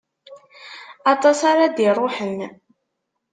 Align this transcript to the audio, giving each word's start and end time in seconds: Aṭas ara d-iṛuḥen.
Aṭas 1.13 1.39
ara 1.51 1.65
d-iṛuḥen. 1.75 2.39